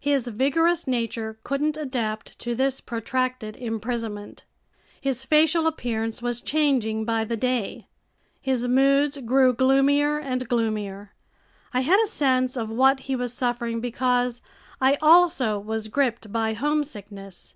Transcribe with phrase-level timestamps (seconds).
[0.00, 4.42] His vigorous nature couldn't adapt to this protracted imprisonment.
[5.00, 7.86] His facial appearance was changing by the day.
[8.42, 11.12] His moods grew gloomier and gloomier.
[11.72, 14.42] I had a sense of what he was suffering because
[14.80, 17.54] I also was gripped by homesickness.